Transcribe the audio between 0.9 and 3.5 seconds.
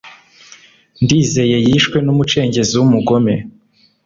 ndizeye yishwe numucengezi w’umugome